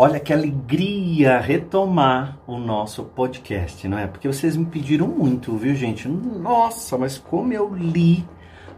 Olha 0.00 0.20
que 0.20 0.32
alegria 0.32 1.40
retomar 1.40 2.38
o 2.46 2.56
nosso 2.56 3.02
podcast, 3.02 3.88
não 3.88 3.98
é? 3.98 4.06
Porque 4.06 4.28
vocês 4.28 4.56
me 4.56 4.64
pediram 4.64 5.08
muito, 5.08 5.56
viu, 5.56 5.74
gente? 5.74 6.06
Nossa, 6.06 6.96
mas 6.96 7.18
como 7.18 7.52
eu 7.52 7.74
li 7.74 8.24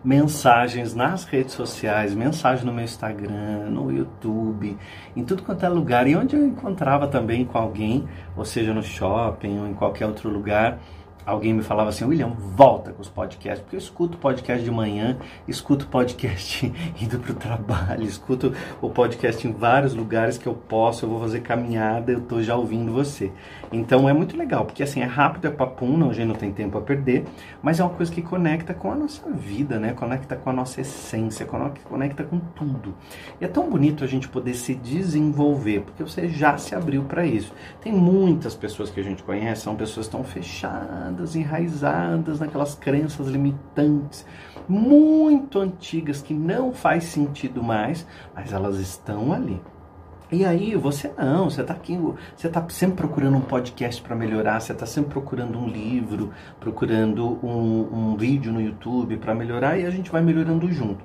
mensagens 0.03 0.95
nas 0.95 1.25
redes 1.25 1.53
sociais, 1.53 2.15
mensagem 2.15 2.65
no 2.65 2.73
meu 2.73 2.87
Instagram, 2.87 3.69
no 3.69 3.93
YouTube, 3.93 4.79
em 5.15 5.23
tudo 5.23 5.43
quanto 5.43 5.63
é 5.63 5.69
lugar, 5.69 6.09
e 6.09 6.17
onde 6.17 6.35
eu 6.35 6.43
encontrava 6.43 7.07
também 7.07 7.45
com 7.45 7.59
alguém, 7.59 8.09
ou 8.35 8.47
seja, 8.47 8.73
no 8.73 8.83
shopping 8.83 9.59
ou 9.59 9.67
em 9.67 9.75
qualquer 9.75 10.07
outro 10.07 10.31
lugar 10.31 10.79
alguém 11.25 11.55
me 11.55 11.63
falava 11.63 11.89
assim, 11.91 12.05
William, 12.05 12.29
volta 12.29 12.93
com 12.93 13.03
os 13.03 13.09
podcasts, 13.09 13.61
porque 13.63 13.77
eu 13.77 13.81
escuto 13.81 14.19
podcast 14.19 14.65
de 14.65 14.71
manhã, 14.71 15.17
escuto 15.49 15.87
podcast 15.87 16.73
indo 17.01 17.19
para 17.19 17.33
o 17.33 17.35
trabalho, 17.35 18.05
escuto 18.05 18.53
o 18.81 18.91
podcast 18.91 19.47
em 19.47 19.53
vários 19.53 19.95
lugares 19.95 20.37
que 20.37 20.47
eu 20.47 20.55
posso, 20.55 21.05
eu 21.05 21.11
vou 21.11 21.21
fazer 21.21 21.41
caminhada, 21.41 22.13
eu 22.13 22.19
estou 22.19 22.43
já 22.43 22.57
ouvindo 22.57 22.93
você. 22.93 23.33
Então 23.73 24.09
é 24.09 24.13
muito 24.13 24.37
legal, 24.37 24.65
porque 24.65 24.83
assim, 24.83 25.01
é 25.01 25.05
rápido, 25.05 25.47
é 25.47 25.51
papum, 25.51 25.97
gente 26.13 26.27
não 26.27 26.35
tem 26.35 26.53
tempo 26.53 26.79
a 26.79 26.81
perder, 26.81 27.25
mas 27.63 27.81
é 27.81 27.85
uma 27.85 27.95
coisa 27.95 28.13
que 28.13 28.23
conecta 28.23 28.75
com 28.75 28.91
a 28.91 28.95
nossa 28.95 29.31
vida, 29.31 29.79
né? 29.79 29.93
Conecta 29.93 30.37
com 30.37 30.51
a 30.51 30.53
nossa 30.53 30.81
essência, 30.81 31.47
conecta 31.85 32.25
com 32.25 32.39
tudo. 32.39 32.95
E 33.41 33.45
é 33.45 33.49
tão 33.49 33.69
bonito 33.69 34.05
a 34.05 34.07
gente 34.07 34.29
poder 34.29 34.55
se 34.55 34.75
desenvolver, 34.75 35.81
porque 35.81 36.03
você 36.03 36.29
já 36.29 36.57
se 36.59 36.75
abriu 36.75 37.05
para 37.05 37.25
isso. 37.25 37.53
Tem 37.81 37.93
muitas 37.93 38.55
pessoas 38.55 38.91
que 38.91 39.01
a 39.01 39.03
gente 39.03 39.23
conhece, 39.23 39.63
são 39.63 39.77
pessoas 39.77 40.09
tão 40.09 40.25
fechadas, 40.25 41.10
enraizadas 41.35 42.41
naquelas 42.41 42.75
crenças 42.75 43.29
limitantes, 43.29 44.25
muito 44.69 45.59
antigas, 45.59 46.23
que 46.23 46.35
não 46.35 46.73
faz 46.73 47.05
sentido 47.05 47.63
mais, 47.63 48.07
mas 48.35 48.53
elas 48.53 48.79
estão 48.79 49.33
ali. 49.33 49.61
E 50.33 50.45
aí, 50.45 50.77
você 50.77 51.13
não, 51.19 51.51
você 51.51 51.61
está 51.61 51.75
aqui, 51.75 51.99
você 52.37 52.47
está 52.47 52.65
sempre 52.69 52.99
procurando 52.99 53.37
um 53.37 53.41
podcast 53.41 54.01
para 54.01 54.15
melhorar, 54.15 54.61
você 54.61 54.73
está 54.73 54.87
sempre 54.87 55.11
procurando 55.11 55.59
um 55.59 55.67
livro, 55.67 56.31
procurando 56.61 57.45
um, 57.45 58.13
um 58.13 58.17
vídeo 58.17 58.53
no 58.53 58.61
YouTube 58.61 59.17
para 59.17 59.35
melhorar 59.35 59.77
e 59.77 59.85
a 59.85 59.91
gente 59.91 60.09
vai 60.09 60.23
melhorando 60.23 60.71
junto. 60.71 61.05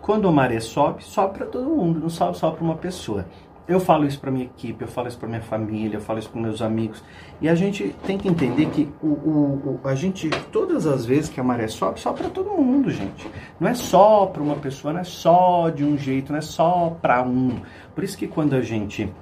Quando 0.00 0.26
a 0.26 0.32
maré 0.32 0.58
sobe, 0.58 1.04
sobe 1.04 1.38
para 1.38 1.46
todo 1.46 1.70
mundo, 1.70 2.00
não 2.00 2.08
sobe 2.08 2.36
só 2.36 2.50
para 2.50 2.64
uma 2.64 2.74
pessoa. 2.74 3.26
Eu 3.68 3.80
falo 3.80 4.06
isso 4.06 4.20
para 4.20 4.30
minha 4.30 4.44
equipe, 4.44 4.82
eu 4.82 4.88
falo 4.88 5.08
isso 5.08 5.18
para 5.18 5.28
minha 5.28 5.42
família, 5.42 5.96
eu 5.96 6.00
falo 6.00 6.20
isso 6.20 6.30
para 6.30 6.40
meus 6.40 6.62
amigos. 6.62 7.02
E 7.40 7.48
a 7.48 7.54
gente 7.54 7.94
tem 8.04 8.16
que 8.16 8.28
entender 8.28 8.66
que 8.66 8.88
o, 9.02 9.06
o, 9.08 9.80
o, 9.84 9.88
a 9.88 9.94
gente, 9.94 10.30
todas 10.52 10.86
as 10.86 11.04
vezes 11.04 11.28
que 11.28 11.40
a 11.40 11.44
maré 11.44 11.66
sobe, 11.66 11.98
sobe 11.98 12.20
para 12.20 12.30
todo 12.30 12.50
mundo, 12.50 12.90
gente. 12.90 13.28
Não 13.58 13.68
é 13.68 13.74
só 13.74 14.26
para 14.26 14.42
uma 14.42 14.56
pessoa, 14.56 14.92
não 14.92 15.00
é 15.00 15.04
só 15.04 15.68
de 15.68 15.84
um 15.84 15.98
jeito, 15.98 16.30
não 16.30 16.38
é 16.38 16.42
só 16.42 16.96
para 17.02 17.22
um. 17.22 17.60
Por 17.92 18.04
isso 18.04 18.16
que 18.16 18.28
quando 18.28 18.54
a 18.54 18.62
gente 18.62 19.12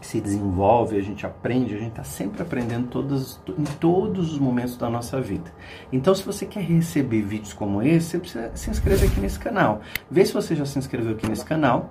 se 0.00 0.20
desenvolve, 0.20 0.96
a 0.96 1.02
gente 1.02 1.24
aprende, 1.24 1.74
a 1.74 1.78
gente 1.78 1.90
está 1.90 2.04
sempre 2.04 2.42
aprendendo 2.42 2.88
todos, 2.88 3.40
em 3.48 3.64
todos 3.64 4.32
os 4.32 4.38
momentos 4.38 4.76
da 4.76 4.90
nossa 4.90 5.20
vida. 5.20 5.52
Então, 5.92 6.14
se 6.14 6.24
você 6.24 6.44
quer 6.44 6.60
receber 6.60 7.22
vídeos 7.22 7.52
como 7.52 7.82
esse, 7.82 8.10
você 8.10 8.18
precisa 8.18 8.50
se 8.54 8.70
inscrever 8.70 9.08
aqui 9.08 9.20
nesse 9.20 9.38
canal. 9.38 9.80
Vê 10.10 10.24
se 10.24 10.32
você 10.32 10.54
já 10.54 10.66
se 10.66 10.78
inscreveu 10.78 11.12
aqui 11.12 11.28
nesse 11.28 11.44
canal 11.44 11.90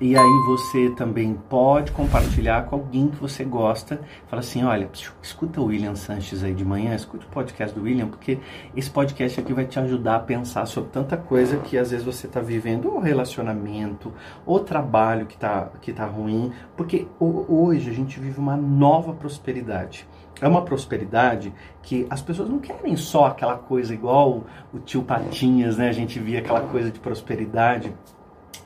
e 0.00 0.16
aí 0.16 0.42
você 0.46 0.90
também 0.90 1.34
pode 1.48 1.90
compartilhar 1.90 2.66
com 2.66 2.76
alguém 2.76 3.08
que 3.08 3.16
você 3.16 3.42
gosta. 3.42 4.00
Fala 4.28 4.40
assim, 4.40 4.62
olha, 4.62 4.88
escuta 5.20 5.60
o 5.60 5.66
William 5.66 5.96
Sanches 5.96 6.44
aí 6.44 6.54
de 6.54 6.64
manhã, 6.64 6.94
escuta 6.94 7.26
o 7.26 7.28
podcast 7.28 7.76
do 7.76 7.84
William, 7.84 8.06
porque 8.06 8.38
esse 8.76 8.88
podcast 8.88 9.40
aqui 9.40 9.52
vai 9.52 9.64
te 9.64 9.78
ajudar 9.80 10.16
a 10.16 10.20
pensar 10.20 10.66
sobre 10.66 10.90
tanta 10.90 11.16
coisa 11.16 11.56
que 11.58 11.76
às 11.76 11.90
vezes 11.90 12.06
você 12.06 12.28
está 12.28 12.40
vivendo, 12.40 12.92
ou 12.92 13.00
relacionamento, 13.00 14.12
ou 14.46 14.60
trabalho 14.60 15.26
que 15.26 15.34
está 15.34 15.68
que 15.82 15.92
tá 15.92 16.06
ruim, 16.06 16.52
porque 16.76 17.08
hoje 17.18 17.90
a 17.90 17.94
gente 17.94 18.20
vive 18.20 18.38
uma 18.38 18.56
nova 18.56 19.12
prosperidade. 19.12 20.06
É 20.40 20.46
uma 20.46 20.62
prosperidade 20.62 21.52
que 21.82 22.06
as 22.08 22.22
pessoas 22.22 22.48
não 22.48 22.60
querem 22.60 22.94
só 22.96 23.26
aquela 23.26 23.56
coisa 23.56 23.92
igual 23.92 24.44
o 24.72 24.78
tio 24.78 25.02
Patinhas, 25.02 25.76
né? 25.76 25.88
A 25.88 25.92
gente 25.92 26.20
via 26.20 26.38
aquela 26.38 26.60
coisa 26.60 26.92
de 26.92 27.00
prosperidade 27.00 27.92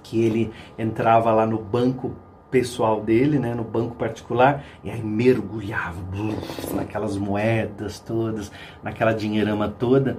que 0.03 0.23
ele 0.23 0.51
entrava 0.79 1.33
lá 1.33 1.47
no 1.47 1.59
banco 1.59 2.17
pessoal 2.53 3.01
dele, 3.01 3.39
né, 3.39 3.55
no 3.55 3.65
banco 3.65 3.97
particular, 3.97 4.63
e 4.85 4.91
aí 4.91 5.03
mergulhava 5.03 5.99
bluf, 6.03 6.75
naquelas 6.75 7.17
moedas 7.17 7.99
todas, 7.99 8.53
naquela 8.83 9.15
dinheirama 9.15 9.71
toda. 9.71 10.19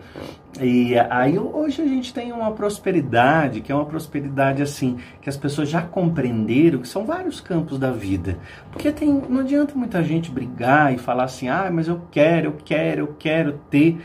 E 0.60 0.98
aí 0.98 1.38
hoje 1.38 1.84
a 1.84 1.86
gente 1.86 2.12
tem 2.12 2.32
uma 2.32 2.52
prosperidade, 2.52 3.62
que 3.62 3.72
é 3.72 3.76
uma 3.76 3.86
prosperidade 3.86 4.64
assim, 4.64 4.98
que 5.22 5.30
as 5.30 5.38
pessoas 5.38 5.70
já 5.70 5.84
compreenderam 5.84 6.80
que 6.80 6.88
são 6.88 7.06
vários 7.06 7.40
campos 7.40 7.78
da 7.78 7.92
vida. 7.92 8.40
Porque 8.72 8.92
tem, 8.92 9.14
não 9.30 9.42
adianta 9.42 9.76
muita 9.76 10.04
gente 10.04 10.32
brigar 10.32 10.92
e 10.92 10.98
falar 10.98 11.26
assim: 11.26 11.50
"Ah, 11.50 11.70
mas 11.72 11.88
eu 11.88 12.02
quero, 12.10 12.48
eu 12.48 12.58
quero, 12.66 13.02
eu 13.02 13.16
quero 13.20 13.60
ter 13.70 14.00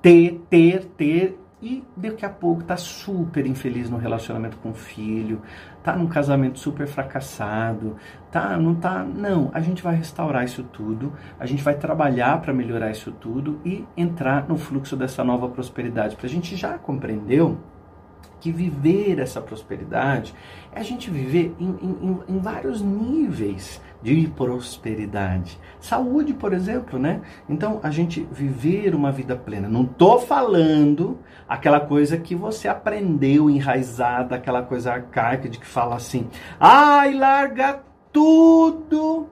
ter, 0.00 0.40
ter, 0.50 0.84
ter 0.96 1.38
e 1.62 1.84
daqui 1.96 2.26
a 2.26 2.28
pouco 2.28 2.64
tá 2.64 2.76
super 2.76 3.46
infeliz 3.46 3.88
no 3.88 3.96
relacionamento 3.96 4.56
com 4.56 4.70
o 4.70 4.74
filho, 4.74 5.40
tá 5.80 5.94
num 5.94 6.08
casamento 6.08 6.58
super 6.58 6.88
fracassado, 6.88 7.96
tá, 8.32 8.56
não 8.56 8.74
tá, 8.74 9.04
não, 9.04 9.48
a 9.54 9.60
gente 9.60 9.80
vai 9.80 9.94
restaurar 9.94 10.44
isso 10.44 10.64
tudo, 10.64 11.12
a 11.38 11.46
gente 11.46 11.62
vai 11.62 11.74
trabalhar 11.74 12.40
para 12.40 12.52
melhorar 12.52 12.90
isso 12.90 13.12
tudo 13.12 13.60
e 13.64 13.86
entrar 13.96 14.48
no 14.48 14.58
fluxo 14.58 14.96
dessa 14.96 15.22
nova 15.22 15.48
prosperidade. 15.48 16.16
Porque 16.16 16.26
a 16.26 16.30
gente 16.30 16.56
já 16.56 16.76
compreendeu 16.76 17.58
que 18.40 18.50
viver 18.50 19.20
essa 19.20 19.40
prosperidade 19.40 20.34
é 20.72 20.80
a 20.80 20.82
gente 20.82 21.08
viver 21.08 21.54
em, 21.60 21.70
em, 21.80 22.18
em, 22.28 22.38
vários 22.40 22.82
níveis 22.82 23.80
de 24.02 24.26
prosperidade. 24.36 25.58
Saúde, 25.80 26.34
por 26.34 26.52
exemplo, 26.52 26.98
né? 26.98 27.20
Então, 27.48 27.80
a 27.82 27.90
gente 27.90 28.26
viver 28.30 28.94
uma 28.94 29.12
vida 29.12 29.36
plena. 29.36 29.68
Não 29.68 29.84
tô 29.84 30.18
falando 30.18 31.18
aquela 31.48 31.80
coisa 31.80 32.16
que 32.16 32.34
você 32.34 32.68
aprendeu 32.68 33.48
enraizada, 33.48 34.36
aquela 34.36 34.62
coisa 34.62 34.92
arcaica 34.92 35.48
de 35.48 35.58
que 35.58 35.66
fala 35.66 35.96
assim: 35.96 36.28
ai, 36.58 37.14
larga 37.14 37.82
tudo. 38.12 39.28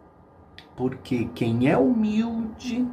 Porque 0.77 1.29
quem 1.35 1.69
é 1.69 1.77
humilde 1.77 2.87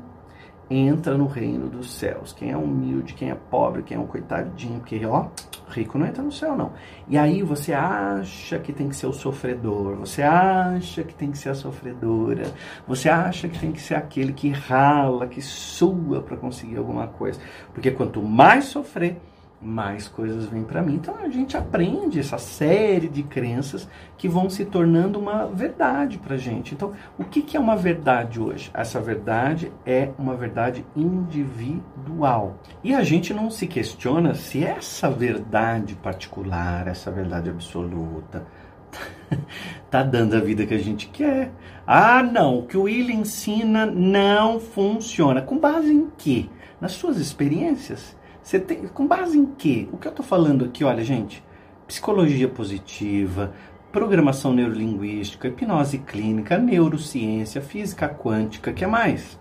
entra 0.70 1.18
no 1.18 1.26
reino 1.26 1.70
dos 1.70 1.92
céus. 1.92 2.34
Quem 2.34 2.52
é 2.52 2.58
humilde, 2.58 3.14
quem 3.14 3.30
é 3.30 3.36
pobre, 3.36 3.84
quem 3.84 3.98
é 3.98 4.00
um 4.00 4.08
coitadinho, 4.08 4.82
que 4.82 5.06
ó, 5.06 5.28
rico 5.70 5.98
não 5.98 6.06
entra 6.06 6.24
no 6.24 6.32
céu 6.32 6.56
não. 6.56 6.74
E 7.08 7.18
aí 7.18 7.42
você 7.44 7.74
acha 7.74 8.58
que 8.60 8.72
tem 8.72 8.90
que 8.90 8.96
ser 8.96 9.08
o 9.08 9.14
sofredor, 9.14 9.96
você 9.96 10.22
acha 10.22 11.04
que 11.04 11.14
tem 11.14 11.32
que 11.32 11.38
ser 11.38 11.50
a 11.50 11.56
sofredora, 11.56 12.54
você 12.88 13.10
acha 13.10 13.48
que 13.48 13.60
tem 13.60 13.72
que 13.72 13.82
ser 13.82 13.96
aquele 13.96 14.34
que 14.34 14.50
rala, 14.50 15.28
que 15.28 15.42
sua 15.42 16.22
para 16.22 16.38
conseguir 16.38 16.78
alguma 16.78 17.08
coisa. 17.08 17.40
Porque 17.74 17.92
quanto 17.92 18.22
mais 18.22 18.66
sofrer, 18.66 19.18
mais 19.62 20.08
coisas 20.08 20.46
vêm 20.46 20.64
para 20.64 20.82
mim. 20.82 20.96
Então 20.96 21.16
a 21.18 21.30
gente 21.30 21.58
aprende 21.58 22.20
essa 22.20 22.38
série 22.38 23.08
de 23.08 23.24
crenças 23.24 23.88
que 24.18 24.28
vão 24.28 24.50
se 24.50 24.66
tornando 24.66 25.20
uma 25.20 25.46
verdade 25.48 26.18
para 26.18 26.38
gente. 26.38 26.74
Então, 26.74 26.94
o 27.18 27.24
que, 27.24 27.42
que 27.42 27.58
é 27.58 27.60
uma 27.60 27.76
verdade 27.76 28.40
hoje? 28.40 28.70
Essa 28.74 29.00
verdade 29.00 29.72
é 29.86 30.12
uma 30.18 30.36
verdade 30.36 30.86
individual. 30.96 32.60
E 32.84 32.94
a 32.94 33.04
gente 33.04 33.34
não 33.34 33.50
se 33.50 33.68
questiona 33.68 34.36
se 34.36 34.64
essa 34.64 35.10
verdade 35.10 35.96
particular, 35.96 36.88
essa 36.88 37.12
verdade 37.12 37.50
absoluta, 37.50 38.46
tá 39.90 40.04
dando 40.04 40.36
a 40.36 40.40
vida 40.40 40.66
que 40.66 40.74
a 40.74 40.80
gente 40.80 41.08
quer. 41.08 41.52
Ah, 41.86 42.22
não, 42.22 42.60
o 42.60 42.64
que 42.64 42.78
o 42.78 42.84
Will 42.84 43.10
ensina 43.10 43.86
não 43.86 44.60
funciona. 44.60 45.42
Com 45.42 45.58
base 45.58 45.92
em 45.92 46.10
quê? 46.18 46.46
Nas 46.80 46.94
suas 46.94 47.18
experiências. 47.18 48.17
Você 48.48 48.62
tem, 48.62 48.88
com 48.88 49.06
base 49.06 49.38
em 49.38 49.46
quê? 49.46 49.90
O 49.92 49.98
que 49.98 50.08
eu 50.08 50.10
estou 50.10 50.26
falando 50.26 50.64
aqui, 50.64 50.82
olha, 50.82 51.04
gente, 51.04 51.44
psicologia 51.86 52.48
positiva, 52.48 53.54
programação 53.92 54.54
neurolinguística, 54.54 55.50
hipnose 55.50 55.98
clínica, 55.98 56.58
neurociência, 56.58 57.62
física 57.62 58.08
quântica, 58.08 58.72
que 58.72 58.86
é 58.86 58.88
mais? 58.88 59.38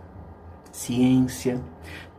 Ciência. 0.73 1.62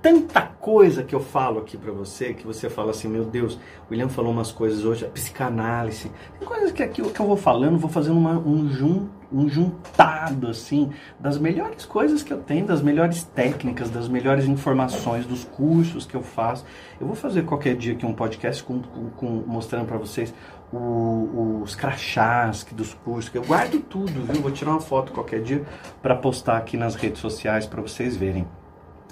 Tanta 0.01 0.41
coisa 0.41 1.03
que 1.03 1.15
eu 1.15 1.19
falo 1.19 1.59
aqui 1.59 1.77
para 1.77 1.91
você, 1.91 2.33
que 2.33 2.45
você 2.45 2.69
fala 2.69 2.91
assim, 2.91 3.07
meu 3.07 3.25
Deus, 3.25 3.55
o 3.55 3.59
William 3.91 4.09
falou 4.09 4.31
umas 4.31 4.51
coisas 4.51 4.85
hoje, 4.85 5.05
a 5.05 5.09
psicanálise. 5.09 6.11
Tem 6.39 6.47
coisas 6.47 6.71
que 6.71 6.83
aqui 6.83 7.01
que 7.01 7.19
eu 7.19 7.25
vou 7.25 7.37
falando, 7.37 7.77
vou 7.77 7.89
fazendo 7.89 8.17
uma, 8.17 8.37
um 8.37 8.69
junto 8.69 9.17
um 9.31 9.47
juntado 9.49 10.47
assim 10.47 10.91
das 11.19 11.37
melhores 11.37 11.85
coisas 11.85 12.23
que 12.23 12.31
eu 12.31 12.37
tenho, 12.39 12.65
das 12.65 12.81
melhores 12.81 13.23
técnicas, 13.23 13.89
das 13.89 14.07
melhores 14.07 14.45
informações, 14.45 15.25
dos 15.25 15.43
cursos 15.43 16.05
que 16.05 16.15
eu 16.15 16.23
faço. 16.23 16.65
Eu 16.99 17.07
vou 17.07 17.15
fazer 17.15 17.43
qualquer 17.43 17.75
dia 17.75 17.93
aqui 17.93 18.05
um 18.05 18.13
podcast 18.13 18.63
com, 18.63 18.81
com, 18.81 19.09
com 19.09 19.27
mostrando 19.45 19.85
para 19.85 19.97
vocês 19.97 20.33
o, 20.71 21.61
os 21.63 21.75
crachás 21.75 22.65
dos 22.71 22.93
cursos, 22.93 23.29
que 23.29 23.37
eu 23.37 23.43
guardo 23.43 23.79
tudo, 23.79 24.25
viu? 24.25 24.41
Vou 24.41 24.51
tirar 24.51 24.71
uma 24.71 24.81
foto 24.81 25.11
qualquer 25.11 25.41
dia 25.41 25.65
para 26.01 26.15
postar 26.15 26.57
aqui 26.57 26.77
nas 26.77 26.95
redes 26.95 27.21
sociais 27.21 27.65
para 27.65 27.81
vocês 27.81 28.15
verem. 28.15 28.47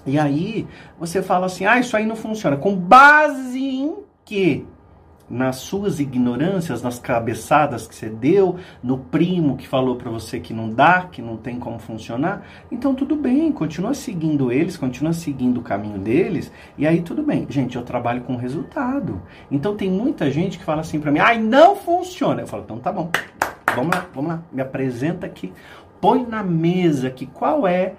E 0.05 0.19
aí 0.19 0.67
você 0.99 1.21
fala 1.21 1.47
assim: 1.47 1.65
"Ah, 1.65 1.79
isso 1.79 1.95
aí 1.95 2.05
não 2.05 2.15
funciona". 2.15 2.57
Com 2.57 2.75
base 2.75 3.59
em 3.59 3.95
quê? 4.23 4.65
nas 5.29 5.57
suas 5.57 5.99
ignorâncias, 5.99 6.81
nas 6.81 6.99
cabeçadas 6.99 7.87
que 7.87 7.95
você 7.95 8.09
deu, 8.09 8.57
no 8.83 8.97
primo 8.97 9.57
que 9.57 9.67
falou 9.67 9.95
para 9.95 10.09
você 10.09 10.39
que 10.39 10.53
não 10.53 10.69
dá, 10.69 11.07
que 11.11 11.21
não 11.21 11.37
tem 11.37 11.59
como 11.59 11.79
funcionar, 11.79 12.43
então 12.71 12.93
tudo 12.93 13.15
bem, 13.15 13.51
continua 13.51 13.93
seguindo 13.93 14.51
eles, 14.51 14.77
continua 14.77 15.13
seguindo 15.13 15.59
o 15.59 15.63
caminho 15.63 15.97
deles, 15.97 16.51
e 16.77 16.85
aí 16.85 17.01
tudo 17.01 17.23
bem. 17.23 17.47
Gente, 17.49 17.75
eu 17.75 17.83
trabalho 17.83 18.21
com 18.21 18.35
resultado. 18.35 19.21
Então 19.49 19.75
tem 19.75 19.89
muita 19.89 20.29
gente 20.29 20.57
que 20.57 20.63
fala 20.63 20.81
assim 20.81 20.99
para 20.99 21.11
mim: 21.11 21.19
"Ai, 21.19 21.39
não 21.39 21.75
funciona". 21.75 22.41
Eu 22.41 22.47
falo: 22.47 22.63
"Então 22.63 22.79
tá 22.79 22.91
bom. 22.91 23.09
Vamos 23.75 23.93
lá, 23.93 24.05
vamos 24.13 24.31
lá. 24.31 24.43
Me 24.53 24.61
apresenta 24.61 25.25
aqui 25.25 25.51
põe 26.05 26.23
na 26.23 26.43
mesa 26.43 27.09
que 27.09 27.25
qual 27.25 27.67
é 27.67 27.95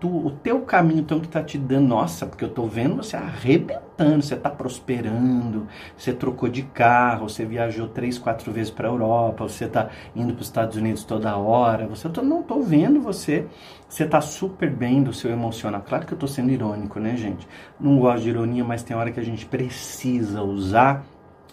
tu, 0.00 0.08
o 0.08 0.32
teu 0.32 0.62
caminho 0.62 0.98
então 0.98 1.20
que 1.20 1.26
está 1.26 1.40
te 1.40 1.56
dando, 1.56 1.86
nossa, 1.86 2.26
porque 2.26 2.42
eu 2.42 2.48
estou 2.48 2.66
vendo 2.68 2.96
você 2.96 3.16
arrebentando, 3.16 4.22
você 4.24 4.34
está 4.34 4.50
prosperando, 4.50 5.68
você 5.96 6.12
trocou 6.12 6.48
de 6.48 6.62
carro, 6.62 7.28
você 7.28 7.44
viajou 7.44 7.86
três, 7.86 8.18
quatro 8.18 8.50
vezes 8.50 8.72
para 8.72 8.88
a 8.88 8.90
Europa, 8.90 9.44
você 9.44 9.66
está 9.66 9.88
indo 10.16 10.32
para 10.32 10.40
os 10.40 10.48
Estados 10.48 10.76
Unidos 10.76 11.04
toda 11.04 11.36
hora, 11.36 11.86
você 11.86 12.08
tô, 12.08 12.22
não 12.22 12.40
estou 12.40 12.60
vendo 12.60 13.00
você, 13.00 13.46
você 13.88 14.02
está 14.02 14.20
super 14.20 14.68
bem 14.68 15.00
do 15.00 15.12
seu 15.12 15.30
emocional. 15.30 15.80
Claro 15.86 16.06
que 16.06 16.12
eu 16.12 16.16
estou 16.16 16.28
sendo 16.28 16.50
irônico, 16.50 16.98
né, 16.98 17.16
gente? 17.16 17.46
Não 17.78 18.00
gosto 18.00 18.24
de 18.24 18.30
ironia, 18.30 18.64
mas 18.64 18.82
tem 18.82 18.96
hora 18.96 19.12
que 19.12 19.20
a 19.20 19.24
gente 19.24 19.46
precisa 19.46 20.42
usar 20.42 21.06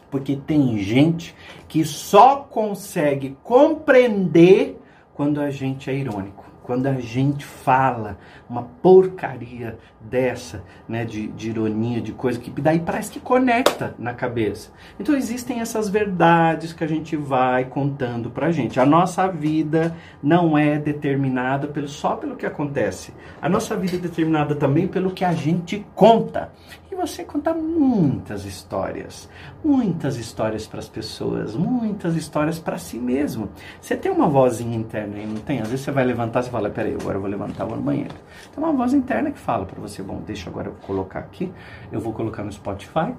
porque 0.09 0.35
tem 0.35 0.77
gente 0.79 1.33
que 1.69 1.85
só 1.85 2.37
consegue 2.37 3.37
compreender 3.43 4.80
quando 5.21 5.39
a 5.39 5.51
gente 5.51 5.87
é 5.87 5.93
irônico 5.93 6.51
quando 6.63 6.87
a 6.87 6.93
gente 6.93 7.43
fala 7.43 8.17
uma 8.49 8.63
porcaria 8.63 9.77
dessa, 9.99 10.63
né, 10.87 11.03
de, 11.03 11.27
de, 11.27 11.49
ironia, 11.49 11.99
de 11.99 12.13
coisa 12.13 12.39
que 12.39 12.49
daí 12.61 12.79
parece 12.79 13.11
que 13.11 13.19
conecta 13.19 13.93
na 13.97 14.13
cabeça. 14.13 14.69
Então 14.99 15.15
existem 15.15 15.59
essas 15.59 15.89
verdades 15.89 16.71
que 16.71 16.83
a 16.83 16.87
gente 16.87 17.15
vai 17.15 17.65
contando 17.65 18.29
pra 18.29 18.51
gente. 18.51 18.79
A 18.79 18.85
nossa 18.85 19.27
vida 19.27 19.95
não 20.21 20.57
é 20.57 20.77
determinada 20.77 21.67
pelo, 21.67 21.87
só 21.87 22.15
pelo 22.15 22.35
que 22.35 22.45
acontece. 22.45 23.13
A 23.41 23.49
nossa 23.49 23.75
vida 23.75 23.97
é 23.97 23.99
determinada 23.99 24.55
também 24.55 24.87
pelo 24.87 25.11
que 25.11 25.25
a 25.25 25.33
gente 25.33 25.85
conta. 25.95 26.51
E 26.91 26.95
você 26.95 27.23
conta 27.23 27.53
muitas 27.53 28.43
histórias, 28.43 29.29
muitas 29.63 30.17
histórias 30.17 30.67
para 30.67 30.79
as 30.79 30.89
pessoas, 30.89 31.55
muitas 31.55 32.17
histórias 32.17 32.59
para 32.59 32.77
si 32.77 32.97
mesmo. 32.97 33.49
Você 33.79 33.95
tem 33.95 34.11
uma 34.11 34.27
vozinha 34.27 34.75
interna 34.75 35.15
aí, 35.15 35.25
não 35.25 35.37
tem? 35.37 35.61
Às 35.61 35.69
vezes 35.69 35.85
você 35.85 35.91
vai 35.91 36.03
levantar 36.03 36.43
e 36.43 36.49
fala, 36.49 36.69
peraí, 36.69 36.93
agora 36.93 37.15
eu 37.15 37.21
vou 37.21 37.29
levantar, 37.29 37.63
vou 37.63 37.77
no 37.77 37.81
banheiro. 37.81 38.13
Tem 38.53 38.61
uma 38.61 38.73
voz 38.73 38.93
interna 38.93 39.31
que 39.31 39.39
fala 39.39 39.65
para 39.65 39.79
você, 39.79 40.03
bom, 40.03 40.21
deixa 40.27 40.49
agora 40.49 40.67
eu 40.67 40.73
colocar 40.85 41.19
aqui, 41.19 41.49
eu 41.93 42.01
vou 42.01 42.11
colocar 42.11 42.43
no 42.43 42.51
Spotify, 42.51 43.15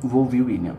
vou 0.00 0.20
ouvir 0.20 0.42
o 0.42 0.46
William. 0.46 0.76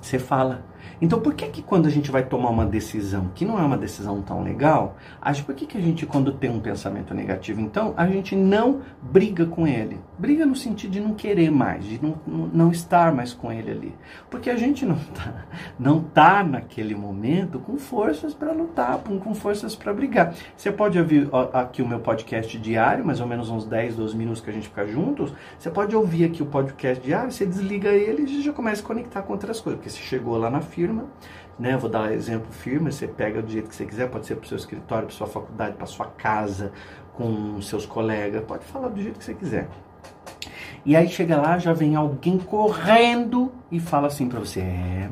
Você 0.00 0.20
fala, 0.20 0.62
então, 1.00 1.20
por 1.20 1.34
que 1.34 1.46
que 1.48 1.62
quando 1.62 1.86
a 1.86 1.90
gente 1.90 2.10
vai 2.10 2.22
tomar 2.24 2.50
uma 2.50 2.66
decisão 2.66 3.30
que 3.34 3.44
não 3.44 3.58
é 3.58 3.62
uma 3.62 3.76
decisão 3.76 4.20
tão 4.22 4.42
legal, 4.42 4.96
acho 5.20 5.44
por 5.44 5.54
que 5.54 5.66
que 5.66 5.78
a 5.78 5.80
gente 5.80 6.06
quando 6.06 6.32
tem 6.32 6.50
um 6.50 6.60
pensamento 6.60 7.14
negativo, 7.14 7.60
então 7.60 7.94
a 7.96 8.06
gente 8.06 8.34
não 8.34 8.80
briga 9.00 9.46
com 9.46 9.66
ele? 9.66 10.00
Briga 10.18 10.44
no 10.44 10.56
sentido 10.56 10.90
de 10.90 11.00
não 11.00 11.14
querer 11.14 11.50
mais, 11.50 11.84
de 11.84 12.00
não, 12.02 12.16
não 12.52 12.70
estar 12.70 13.12
mais 13.12 13.32
com 13.32 13.52
ele 13.52 13.70
ali, 13.70 13.94
porque 14.30 14.50
a 14.50 14.56
gente 14.56 14.84
não 14.84 14.96
tá, 14.96 15.46
não 15.78 16.00
tá 16.00 16.42
naquele 16.42 16.94
momento 16.94 17.58
com 17.58 17.76
forças 17.76 18.34
para 18.34 18.52
lutar, 18.52 18.98
com 18.98 19.34
forças 19.34 19.76
para 19.76 19.92
brigar. 19.92 20.34
Você 20.56 20.70
pode 20.70 20.98
ouvir 20.98 21.28
aqui 21.52 21.82
o 21.82 21.88
meu 21.88 22.00
podcast 22.00 22.58
diário, 22.58 23.04
mais 23.04 23.20
ou 23.20 23.26
menos 23.26 23.48
uns 23.48 23.64
10, 23.64 23.96
12 23.96 24.16
minutos 24.16 24.40
que 24.40 24.50
a 24.50 24.52
gente 24.52 24.68
fica 24.68 24.86
juntos. 24.86 25.32
Você 25.58 25.70
pode 25.70 25.94
ouvir 25.94 26.24
aqui 26.24 26.42
o 26.42 26.46
podcast 26.46 27.02
diário, 27.02 27.30
você 27.30 27.46
desliga 27.46 27.90
ele 27.90 28.22
e 28.22 28.42
já 28.42 28.52
começa 28.52 28.82
a 28.82 28.84
conectar 28.84 29.22
com 29.22 29.32
outras 29.32 29.60
coisas, 29.60 29.78
porque 29.78 29.90
você 29.90 30.02
chegou 30.02 30.36
lá 30.36 30.50
na 30.50 30.60
firma, 30.68 31.06
né? 31.58 31.76
Vou 31.76 31.90
dar 31.90 32.12
exemplo 32.12 32.52
firma, 32.52 32.90
você 32.90 33.08
pega 33.08 33.42
do 33.42 33.50
jeito 33.50 33.68
que 33.68 33.74
você 33.74 33.84
quiser, 33.84 34.08
pode 34.08 34.26
ser 34.26 34.36
para 34.36 34.44
o 34.44 34.48
seu 34.48 34.56
escritório, 34.56 35.06
para 35.08 35.16
sua 35.16 35.26
faculdade, 35.26 35.76
para 35.76 35.86
sua 35.86 36.06
casa, 36.06 36.72
com 37.14 37.60
seus 37.60 37.84
colegas, 37.84 38.44
pode 38.44 38.64
falar 38.64 38.88
do 38.88 39.02
jeito 39.02 39.18
que 39.18 39.24
você 39.24 39.34
quiser. 39.34 39.68
E 40.84 40.94
aí 40.94 41.08
chega 41.08 41.36
lá, 41.36 41.58
já 41.58 41.72
vem 41.72 41.96
alguém 41.96 42.38
correndo 42.38 43.52
e 43.70 43.80
fala 43.80 44.06
assim 44.06 44.28
para 44.28 44.38
você: 44.38 44.60
é, 44.60 45.10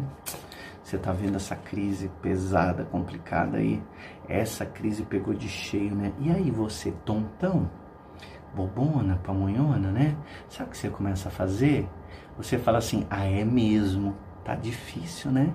você 0.82 0.96
tá 0.96 1.12
vendo 1.12 1.36
essa 1.36 1.56
crise 1.56 2.10
pesada, 2.22 2.84
complicada 2.84 3.58
aí? 3.58 3.82
Essa 4.28 4.64
crise 4.64 5.02
pegou 5.02 5.34
de 5.34 5.48
cheio, 5.48 5.94
né? 5.94 6.12
E 6.20 6.30
aí 6.30 6.50
você, 6.50 6.92
tontão, 7.04 7.68
bobona, 8.54 9.20
pamonhona, 9.24 9.90
né? 9.90 10.16
Sabe 10.48 10.68
o 10.68 10.72
que 10.72 10.78
você 10.78 10.88
começa 10.88 11.28
a 11.28 11.32
fazer? 11.32 11.88
Você 12.36 12.56
fala 12.56 12.78
assim: 12.78 13.04
ah, 13.10 13.24
é 13.24 13.44
mesmo, 13.44 14.16
tá 14.46 14.54
difícil, 14.54 15.32
né? 15.32 15.52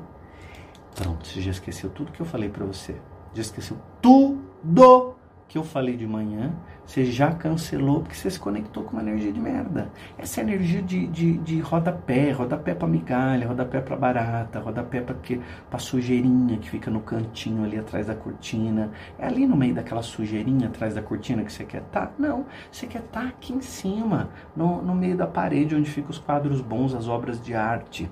Pronto, 0.93 1.25
você 1.25 1.41
já 1.41 1.51
esqueceu 1.51 1.89
tudo 1.89 2.11
que 2.11 2.19
eu 2.19 2.25
falei 2.25 2.49
para 2.49 2.65
você. 2.65 2.97
Já 3.33 3.41
esqueceu 3.41 3.77
tudo 4.01 5.15
que 5.47 5.57
eu 5.57 5.63
falei 5.63 5.95
de 5.95 6.05
manhã. 6.05 6.53
Você 6.85 7.05
já 7.05 7.31
cancelou 7.31 8.01
porque 8.01 8.15
você 8.15 8.29
se 8.29 8.37
conectou 8.37 8.83
com 8.83 8.97
uma 8.97 9.01
energia 9.01 9.31
de 9.31 9.39
merda. 9.39 9.89
Essa 10.17 10.41
é 10.41 10.43
energia 10.43 10.81
de, 10.81 11.07
de, 11.07 11.37
de 11.37 11.59
rodapé, 11.61 12.31
rodapé 12.31 12.75
pra 12.75 12.85
migalha, 12.85 13.47
rodapé 13.47 13.79
pra 13.79 13.95
barata, 13.95 14.59
rodapé 14.59 14.99
pra, 14.99 15.15
que, 15.15 15.39
pra 15.69 15.79
sujeirinha 15.79 16.57
que 16.57 16.69
fica 16.69 16.91
no 16.91 16.99
cantinho 16.99 17.63
ali 17.63 17.79
atrás 17.79 18.07
da 18.07 18.15
cortina. 18.15 18.91
É 19.17 19.25
ali 19.25 19.47
no 19.47 19.55
meio 19.55 19.73
daquela 19.73 20.01
sujeirinha 20.01 20.67
atrás 20.67 20.95
da 20.95 21.01
cortina 21.01 21.45
que 21.45 21.53
você 21.53 21.63
quer 21.63 21.81
estar? 21.81 22.07
Tá? 22.07 22.13
Não, 22.19 22.45
você 22.69 22.85
quer 22.87 22.99
estar 22.99 23.21
tá 23.21 23.27
aqui 23.27 23.53
em 23.53 23.61
cima, 23.61 24.29
no, 24.53 24.81
no 24.81 24.93
meio 24.93 25.15
da 25.15 25.27
parede 25.27 25.75
onde 25.75 25.89
ficam 25.89 26.09
os 26.09 26.19
quadros 26.19 26.59
bons, 26.59 26.93
as 26.93 27.07
obras 27.07 27.41
de 27.41 27.53
arte. 27.53 28.11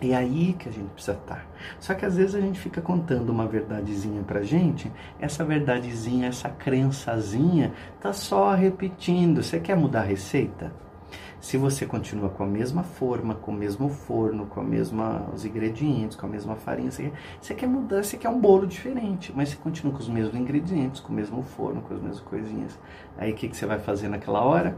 É 0.00 0.14
aí 0.14 0.54
que 0.58 0.68
a 0.68 0.72
gente 0.72 0.90
precisa 0.90 1.16
estar. 1.16 1.46
Só 1.78 1.94
que 1.94 2.04
às 2.04 2.16
vezes 2.16 2.34
a 2.34 2.40
gente 2.40 2.58
fica 2.58 2.80
contando 2.80 3.30
uma 3.30 3.46
verdadezinha 3.46 4.22
pra 4.22 4.42
gente, 4.42 4.90
essa 5.20 5.44
verdadezinha, 5.44 6.28
essa 6.28 6.48
crençazinha, 6.48 7.72
tá 8.00 8.12
só 8.12 8.54
repetindo. 8.54 9.42
Você 9.42 9.60
quer 9.60 9.76
mudar 9.76 10.00
a 10.00 10.04
receita? 10.04 10.72
Se 11.40 11.58
você 11.58 11.84
continua 11.84 12.30
com 12.30 12.42
a 12.42 12.46
mesma 12.46 12.82
forma, 12.82 13.34
com 13.34 13.50
o 13.50 13.54
mesmo 13.54 13.90
forno, 13.90 14.46
com 14.46 14.60
a 14.60 14.64
mesma, 14.64 15.28
os 15.32 15.44
ingredientes, 15.44 16.16
com 16.16 16.24
a 16.24 16.28
mesma 16.28 16.56
farinha, 16.56 16.90
você 16.90 17.02
quer, 17.02 17.12
você 17.40 17.54
quer 17.54 17.66
mudar, 17.66 18.02
você 18.02 18.16
quer 18.16 18.30
um 18.30 18.40
bolo 18.40 18.66
diferente, 18.66 19.30
mas 19.36 19.50
você 19.50 19.56
continua 19.56 19.92
com 19.92 20.00
os 20.00 20.08
mesmos 20.08 20.34
ingredientes, 20.34 21.02
com 21.02 21.12
o 21.12 21.14
mesmo 21.14 21.42
forno, 21.42 21.82
com 21.82 21.92
as 21.92 22.00
mesmas 22.00 22.20
coisinhas. 22.20 22.78
Aí 23.18 23.30
o 23.30 23.34
que, 23.34 23.48
que 23.48 23.56
você 23.56 23.66
vai 23.66 23.78
fazer 23.78 24.08
naquela 24.08 24.42
hora? 24.42 24.74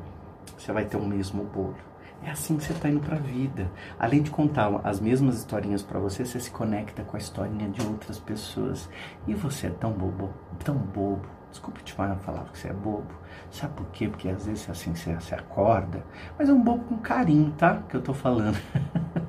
Você 0.58 0.72
vai 0.72 0.84
ter 0.84 0.96
o 0.96 1.06
mesmo 1.06 1.44
bolo. 1.44 1.76
É 2.22 2.30
assim 2.30 2.56
que 2.56 2.64
você 2.64 2.73
está 2.73 2.88
indo 2.88 3.00
para 3.00 3.16
a 3.16 3.20
vida. 3.20 3.70
Além 3.99 4.23
de 4.23 4.30
contar 4.30 4.80
as 4.85 5.00
mesmas 5.00 5.37
historinhas 5.37 5.82
para 5.82 6.00
você, 6.00 6.25
você 6.25 6.40
se 6.40 6.50
conecta 6.50 7.02
com 7.04 7.16
a 7.16 7.20
historinha 7.20 7.68
de 7.68 7.80
outras 7.87 8.18
pessoas. 8.18 8.88
E 9.26 9.35
você 9.35 9.68
é 9.68 9.70
tão 9.70 9.92
bobo, 9.92 10.30
tão 10.64 10.75
bobo. 10.76 11.26
Desculpa 11.50 11.80
te 11.82 11.92
falar 11.92 12.44
que 12.52 12.58
você 12.58 12.68
é 12.68 12.73
bobo. 12.73 13.14
Sabe 13.50 13.75
por 13.75 13.87
quê? 13.87 14.08
Porque 14.08 14.28
às 14.28 14.44
vezes 14.46 14.68
assim 14.68 14.94
você, 14.94 15.14
você 15.14 15.35
acorda, 15.35 16.04
mas 16.38 16.49
é 16.49 16.52
um 16.52 16.62
bobo 16.62 16.85
com 16.85 16.99
carinho, 16.99 17.52
tá? 17.52 17.82
Que 17.88 17.96
eu 17.96 18.02
tô 18.02 18.12
falando. 18.12 18.58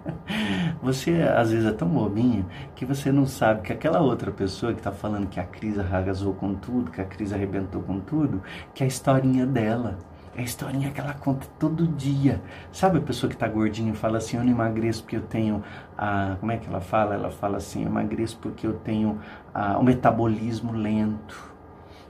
você 0.81 1.21
às 1.21 1.51
vezes 1.51 1.65
é 1.65 1.71
tão 1.71 1.87
bobinho 1.87 2.45
que 2.75 2.85
você 2.85 3.11
não 3.11 3.25
sabe 3.25 3.61
que 3.61 3.71
aquela 3.71 4.01
outra 4.01 4.31
pessoa 4.31 4.73
que 4.73 4.79
está 4.79 4.91
falando 4.91 5.27
que 5.27 5.39
a 5.39 5.45
crise 5.45 5.79
arrasou 5.79 6.33
com 6.33 6.55
tudo, 6.55 6.91
que 6.91 6.99
a 6.99 7.05
crise 7.05 7.33
arrebentou 7.33 7.81
com 7.81 7.99
tudo, 7.99 8.41
que 8.73 8.83
é 8.83 8.85
a 8.85 8.87
historinha 8.87 9.45
dela. 9.45 9.97
É 10.37 10.41
a 10.41 10.43
historinha 10.43 10.91
que 10.91 11.01
ela 11.01 11.15
conta 11.15 11.47
todo 11.57 11.87
dia. 11.87 12.39
Sabe 12.71 12.99
a 12.99 13.01
pessoa 13.01 13.27
que 13.27 13.35
está 13.35 13.47
gordinha 13.47 13.91
e 13.91 13.95
fala 13.95 14.19
assim, 14.19 14.37
eu 14.37 14.43
não 14.43 14.51
emagreço 14.51 15.01
porque 15.01 15.15
eu 15.15 15.23
tenho 15.23 15.63
a... 15.97 16.37
Como 16.39 16.51
é 16.51 16.57
que 16.57 16.67
ela 16.67 16.79
fala? 16.79 17.15
Ela 17.15 17.31
fala 17.31 17.57
assim, 17.57 17.81
eu 17.81 17.87
emagreço 17.87 18.37
porque 18.39 18.67
eu 18.67 18.73
tenho 18.73 19.19
a, 19.51 19.79
o 19.79 19.83
metabolismo 19.83 20.73
lento. 20.73 21.56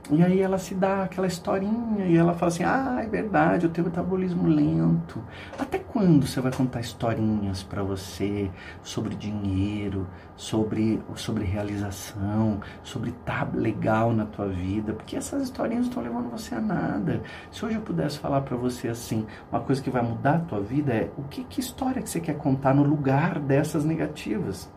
E 0.09 0.23
aí 0.23 0.39
ela 0.39 0.57
se 0.57 0.73
dá 0.73 1.03
aquela 1.03 1.27
historinha 1.27 2.05
e 2.05 2.15
ela 2.15 2.33
fala 2.33 2.49
assim: 2.49 2.63
Ah, 2.63 3.01
é 3.03 3.07
verdade, 3.07 3.65
eu 3.65 3.69
tenho 3.69 3.87
metabolismo 3.87 4.47
lento. 4.47 5.21
Até 5.59 5.79
quando 5.79 6.25
você 6.25 6.39
vai 6.39 6.51
contar 6.51 6.79
historinhas 6.79 7.61
para 7.61 7.83
você 7.83 8.49
sobre 8.81 9.15
dinheiro, 9.15 10.07
sobre, 10.37 11.01
sobre 11.15 11.43
realização, 11.43 12.61
sobre 12.83 13.11
tá 13.25 13.45
legal 13.53 14.13
na 14.13 14.25
tua 14.25 14.47
vida? 14.47 14.93
Porque 14.93 15.17
essas 15.17 15.43
historinhas 15.43 15.85
não 15.85 15.89
estão 15.89 16.03
levando 16.03 16.31
você 16.31 16.55
a 16.55 16.61
nada. 16.61 17.21
Se 17.51 17.65
hoje 17.65 17.75
eu 17.75 17.81
pudesse 17.81 18.17
falar 18.17 18.41
para 18.41 18.55
você 18.55 18.87
assim, 18.87 19.25
uma 19.51 19.59
coisa 19.59 19.81
que 19.81 19.89
vai 19.89 20.01
mudar 20.01 20.35
a 20.35 20.39
tua 20.39 20.61
vida 20.61 20.93
é 20.93 21.11
o 21.17 21.23
que, 21.23 21.43
que 21.43 21.59
história 21.59 22.01
que 22.01 22.09
você 22.09 22.21
quer 22.21 22.37
contar 22.37 22.73
no 22.73 22.83
lugar 22.83 23.39
dessas 23.39 23.83
negativas? 23.83 24.69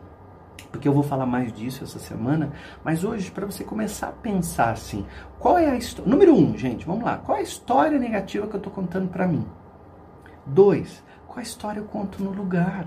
Porque 0.71 0.89
eu 0.89 0.93
vou 0.93 1.03
falar 1.03 1.27
mais 1.27 1.53
disso 1.53 1.85
essa 1.85 1.99
semana, 1.99 2.53
mas 2.85 3.05
hoje 3.05 3.31
para 3.31 3.47
você 3.47 3.65
começar 3.65 4.09
a 4.09 4.13
pensar 4.13 4.71
assim, 4.71 5.05
qual 5.39 5.59
é 5.59 5.71
a 5.71 5.77
história? 5.77 6.11
Número 6.11 6.35
um, 6.35 6.57
gente, 6.57 6.87
vamos 6.87 7.05
lá. 7.05 7.19
Qual 7.19 7.37
é 7.37 7.41
a 7.41 7.45
história 7.45 7.99
negativa 7.99 8.47
que 8.47 8.55
eu 8.55 8.59
estou 8.59 8.73
contando 8.73 9.09
para 9.09 9.27
mim? 9.27 9.45
Dois, 10.47 11.03
qual 11.27 11.39
a 11.39 11.43
história 11.43 11.81
eu 11.81 11.85
conto 11.85 12.23
no 12.23 12.31
lugar? 12.31 12.87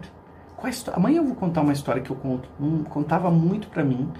Qual 0.55 0.69
história? 0.69 0.97
Amanhã 0.97 1.17
eu 1.17 1.25
vou 1.25 1.35
contar 1.35 1.61
uma 1.61 1.73
história 1.73 2.01
que 2.01 2.09
eu 2.09 2.15
conto, 2.15 2.49
um, 2.59 2.83
contava 2.83 3.29
muito 3.29 3.67
para 3.67 3.83
mim 3.83 4.11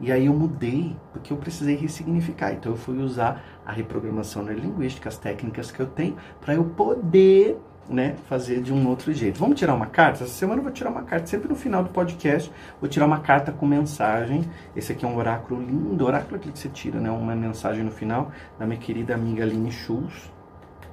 e 0.00 0.10
aí 0.10 0.26
eu 0.26 0.32
mudei 0.32 0.96
porque 1.12 1.32
eu 1.32 1.36
precisei 1.36 1.76
ressignificar. 1.76 2.52
Então 2.52 2.72
eu 2.72 2.78
fui 2.78 2.98
usar 2.98 3.44
a 3.66 3.72
reprogramação 3.72 4.42
neurolinguística, 4.42 5.08
as 5.08 5.18
técnicas 5.18 5.70
que 5.70 5.80
eu 5.80 5.86
tenho 5.86 6.16
para 6.40 6.54
eu 6.54 6.64
poder 6.64 7.58
né, 7.88 8.16
fazer 8.28 8.60
de 8.60 8.72
um 8.72 8.88
outro 8.88 9.12
jeito. 9.12 9.38
Vamos 9.38 9.58
tirar 9.58 9.74
uma 9.74 9.86
carta? 9.86 10.24
Essa 10.24 10.32
semana 10.32 10.60
eu 10.60 10.64
vou 10.64 10.72
tirar 10.72 10.90
uma 10.90 11.02
carta, 11.02 11.26
sempre 11.26 11.48
no 11.48 11.56
final 11.56 11.82
do 11.82 11.90
podcast, 11.90 12.50
vou 12.80 12.88
tirar 12.88 13.06
uma 13.06 13.20
carta 13.20 13.50
com 13.52 13.66
mensagem. 13.66 14.48
Esse 14.76 14.92
aqui 14.92 15.04
é 15.04 15.08
um 15.08 15.16
oráculo 15.16 15.60
lindo, 15.60 16.04
oráculo 16.04 16.36
é 16.36 16.38
que 16.38 16.56
você 16.56 16.68
tira, 16.68 17.00
né, 17.00 17.10
uma 17.10 17.34
mensagem 17.34 17.82
no 17.82 17.90
final 17.90 18.30
da 18.58 18.66
minha 18.66 18.78
querida 18.78 19.14
amiga 19.14 19.42
Aline 19.42 19.72
Schultz. 19.72 20.30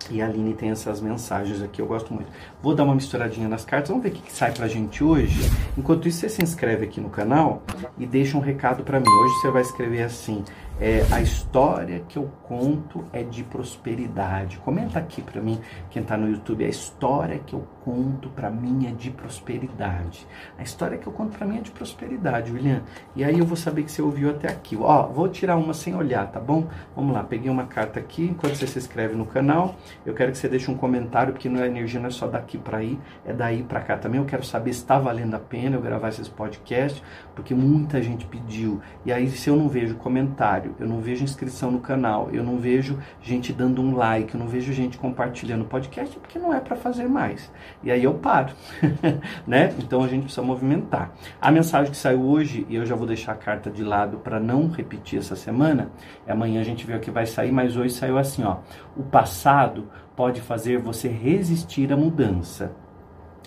E 0.09 0.21
a 0.21 0.25
Aline 0.25 0.53
tem 0.53 0.69
essas 0.69 1.01
mensagens 1.01 1.61
aqui, 1.61 1.81
eu 1.81 1.85
gosto 1.85 2.13
muito. 2.13 2.31
Vou 2.61 2.73
dar 2.73 2.83
uma 2.83 2.95
misturadinha 2.95 3.49
nas 3.49 3.65
cartas, 3.65 3.89
vamos 3.89 4.03
ver 4.03 4.09
o 4.09 4.11
que, 4.13 4.21
que 4.21 4.31
sai 4.31 4.53
pra 4.53 4.67
gente 4.67 5.03
hoje. 5.03 5.37
Enquanto 5.77 6.07
isso, 6.07 6.19
você 6.19 6.29
se 6.29 6.41
inscreve 6.41 6.85
aqui 6.85 7.01
no 7.01 7.09
canal 7.09 7.61
e 7.97 8.05
deixa 8.05 8.37
um 8.37 8.39
recado 8.39 8.83
para 8.83 8.99
mim. 8.99 9.09
Hoje 9.09 9.41
você 9.41 9.51
vai 9.51 9.61
escrever 9.61 10.03
assim: 10.03 10.45
é, 10.79 11.03
a 11.11 11.19
história 11.21 12.03
que 12.07 12.17
eu 12.17 12.29
conto 12.43 13.03
é 13.11 13.23
de 13.23 13.43
prosperidade. 13.43 14.57
Comenta 14.59 14.99
aqui 14.99 15.21
para 15.21 15.41
mim, 15.41 15.59
quem 15.89 16.03
está 16.03 16.15
no 16.15 16.29
YouTube, 16.29 16.63
a 16.63 16.67
história 16.67 17.39
que 17.39 17.53
eu 17.53 17.67
conto 17.83 18.29
para 18.29 18.49
mim 18.49 18.85
é 18.87 18.91
de 18.91 19.09
prosperidade. 19.09 20.27
A 20.57 20.61
história 20.61 20.97
que 20.97 21.07
eu 21.07 21.13
conto 21.13 21.35
para 21.35 21.47
mim 21.47 21.57
é 21.57 21.61
de 21.61 21.71
prosperidade, 21.71 22.51
William. 22.51 22.83
E 23.15 23.23
aí 23.23 23.39
eu 23.39 23.45
vou 23.45 23.57
saber 23.57 23.83
que 23.83 23.91
você 23.91 24.01
ouviu 24.01 24.29
até 24.29 24.49
aqui. 24.49 24.77
Ó, 24.79 25.07
vou 25.07 25.27
tirar 25.27 25.57
uma 25.57 25.73
sem 25.73 25.95
olhar, 25.95 26.27
tá 26.31 26.39
bom? 26.39 26.67
Vamos 26.95 27.13
lá, 27.13 27.23
peguei 27.23 27.49
uma 27.49 27.65
carta 27.65 27.99
aqui. 27.99 28.25
Enquanto 28.25 28.55
você 28.55 28.67
se 28.67 28.77
inscreve 28.77 29.15
no 29.15 29.25
canal, 29.25 29.75
eu 30.05 30.13
quero 30.13 30.31
que 30.31 30.37
você 30.37 30.47
deixe 30.47 30.69
um 30.69 30.77
comentário, 30.77 31.33
porque 31.33 31.49
não 31.49 31.61
é 31.61 31.67
energia 31.67 31.99
não 31.99 32.07
é 32.07 32.11
só 32.11 32.27
daqui 32.27 32.57
para 32.57 32.77
aí, 32.77 32.99
é 33.25 33.33
daí 33.33 33.63
para 33.63 33.81
cá 33.81 33.97
também. 33.97 34.19
Eu 34.19 34.27
quero 34.27 34.45
saber 34.45 34.73
se 34.73 34.79
está 34.79 34.99
valendo 34.99 35.33
a 35.33 35.39
pena 35.39 35.75
eu 35.75 35.81
gravar 35.81 36.09
esses 36.09 36.27
podcasts, 36.27 37.01
porque 37.33 37.55
muita 37.55 38.01
gente 38.01 38.27
pediu. 38.27 38.79
E 39.03 39.11
aí 39.11 39.27
se 39.29 39.49
eu 39.49 39.55
não 39.55 39.67
vejo 39.67 39.95
comentário 39.95 40.66
eu 40.79 40.87
não 40.87 40.99
vejo 40.99 41.23
inscrição 41.23 41.71
no 41.71 41.79
canal, 41.79 42.29
eu 42.31 42.43
não 42.43 42.57
vejo 42.57 42.97
gente 43.21 43.51
dando 43.51 43.81
um 43.81 43.95
like, 43.95 44.33
eu 44.33 44.39
não 44.39 44.47
vejo 44.47 44.71
gente 44.73 44.97
compartilhando 44.97 45.65
podcast, 45.65 46.17
porque 46.19 46.37
não 46.39 46.53
é 46.53 46.59
para 46.59 46.75
fazer 46.75 47.07
mais. 47.07 47.51
E 47.83 47.91
aí 47.91 48.03
eu 48.03 48.13
paro, 48.15 48.53
né? 49.45 49.73
Então 49.79 50.03
a 50.03 50.07
gente 50.07 50.23
precisa 50.23 50.41
movimentar. 50.41 51.11
A 51.41 51.51
mensagem 51.51 51.91
que 51.91 51.97
saiu 51.97 52.21
hoje, 52.21 52.65
e 52.69 52.75
eu 52.75 52.85
já 52.85 52.95
vou 52.95 53.07
deixar 53.07 53.33
a 53.33 53.35
carta 53.35 53.69
de 53.69 53.83
lado 53.83 54.17
para 54.17 54.39
não 54.39 54.69
repetir 54.69 55.19
essa 55.19 55.35
semana, 55.35 55.91
é 56.25 56.31
amanhã 56.31 56.61
a 56.61 56.63
gente 56.63 56.85
vê 56.85 56.95
o 56.95 56.99
que 56.99 57.11
vai 57.11 57.25
sair, 57.25 57.51
mas 57.51 57.75
hoje 57.75 57.93
saiu 57.93 58.17
assim, 58.17 58.43
ó. 58.43 58.57
O 58.95 59.03
passado 59.03 59.89
pode 60.15 60.41
fazer 60.41 60.79
você 60.79 61.07
resistir 61.07 61.91
à 61.93 61.97
mudança. 61.97 62.71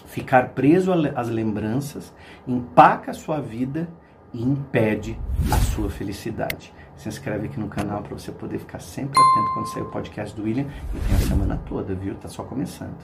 Ficar 0.07 0.51
preso 0.51 0.93
às 1.15 1.29
lembranças 1.29 2.13
empaca 2.47 3.11
a 3.11 3.15
sua 3.15 3.41
vida 3.41 3.89
e 4.33 4.43
impede 4.43 5.19
a 5.53 5.57
sua 5.57 5.91
felicidade 5.91 6.73
se 7.01 7.09
inscreve 7.09 7.47
aqui 7.47 7.59
no 7.59 7.67
canal 7.67 8.03
para 8.03 8.17
você 8.17 8.31
poder 8.31 8.59
ficar 8.59 8.79
sempre 8.79 9.19
atento 9.19 9.55
quando 9.55 9.73
sair 9.73 9.83
o 9.83 9.91
podcast 9.91 10.37
do 10.37 10.43
William. 10.43 10.67
E 10.95 10.99
tem 10.99 11.17
a 11.17 11.19
semana 11.21 11.61
toda, 11.67 11.95
viu? 11.95 12.15
Tá 12.17 12.29
só 12.29 12.43
começando. 12.43 12.95